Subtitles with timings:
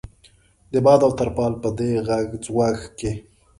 [0.71, 3.11] د باد او ترپال په دې غږ ځوږ کې.